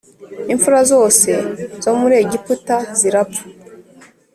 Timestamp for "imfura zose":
0.53-1.31